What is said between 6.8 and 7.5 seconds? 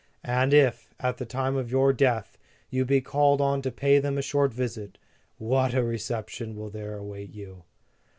await